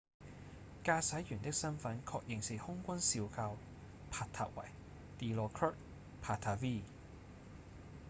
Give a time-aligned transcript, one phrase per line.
[0.83, 3.55] 駕駛員的身分確認是空軍少校
[4.09, 4.65] 帕塔維
[5.19, 5.75] dilokrit
[6.23, 6.81] pattavee